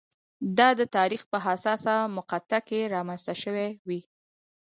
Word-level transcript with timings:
دا 0.57 0.69
د 0.79 0.81
تاریخ 0.97 1.21
په 1.31 1.37
حساسه 1.45 1.95
مقطعه 2.17 2.59
کې 2.67 2.91
رامنځته 2.95 3.33
شوې 3.43 3.67
وي. 3.87 4.01